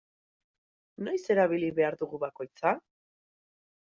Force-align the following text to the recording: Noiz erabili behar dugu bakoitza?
Noiz 1.07 1.19
erabili 1.35 1.69
behar 1.79 1.97
dugu 1.99 2.21
bakoitza? 2.23 2.73